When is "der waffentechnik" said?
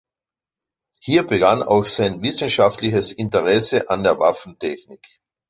4.01-5.19